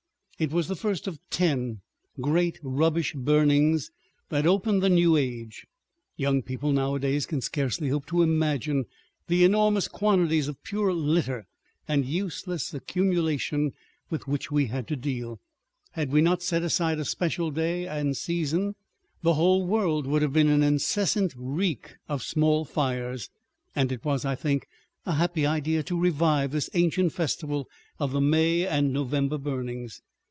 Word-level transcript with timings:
It 0.39 0.49
was 0.51 0.67
the 0.67 0.75
first 0.75 1.05
of 1.05 1.17
the 1.17 1.21
ten 1.29 1.81
great 2.19 2.59
rubbish 2.63 3.13
burnings 3.13 3.91
that 4.29 4.47
opened 4.47 4.81
the 4.81 4.89
new 4.89 5.15
age. 5.15 5.67
Young 6.17 6.41
people 6.41 6.71
nowadays 6.71 7.27
can 7.27 7.41
scarcely 7.41 7.89
hope 7.89 8.07
to 8.07 8.23
imagine 8.23 8.85
the 9.27 9.43
enormous 9.43 9.87
quantities 9.87 10.47
of 10.47 10.63
pure 10.63 10.93
litter 10.93 11.45
and 11.87 12.07
useless 12.07 12.73
accumulation 12.73 13.73
with 14.09 14.27
which 14.27 14.49
we 14.51 14.65
had 14.65 14.87
to 14.87 14.95
deal; 14.95 15.39
had 15.91 16.11
we 16.11 16.21
not 16.21 16.41
set 16.41 16.63
aside 16.63 16.97
a 16.97 17.05
special 17.05 17.51
day 17.51 17.85
and 17.87 18.17
season, 18.17 18.73
the 19.21 19.35
whole 19.35 19.63
world 19.67 20.07
would 20.07 20.23
have 20.23 20.33
been 20.33 20.49
an 20.49 20.63
incessant 20.63 21.35
reek 21.37 21.97
of 22.09 22.23
small 22.23 22.65
fires; 22.65 23.29
and 23.75 23.91
it 23.91 24.03
was, 24.03 24.25
I 24.25 24.33
think, 24.33 24.67
a 25.05 25.13
happy 25.13 25.45
idea 25.45 25.83
to 25.83 25.99
revive 26.01 26.49
this 26.49 26.67
ancient 26.73 27.13
festival 27.13 27.69
of 27.99 28.11
the 28.11 28.21
May 28.21 28.65
and 28.65 28.91
November 28.91 29.37
burnings. 29.37 30.01